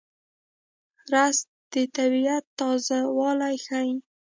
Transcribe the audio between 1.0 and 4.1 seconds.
رس د طبیعت تازهوالی ښيي